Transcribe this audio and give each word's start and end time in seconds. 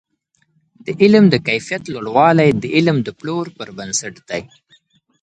د 0.85 0.87
علم 1.01 1.25
د 1.29 1.35
کیفیت 1.47 1.83
لوړوالی 1.93 2.49
د 2.61 2.63
علم 2.75 2.97
د 3.03 3.09
پلور 3.19 3.45
پر 3.57 3.69
بنسټ 3.77 4.15
دی. 4.29 4.41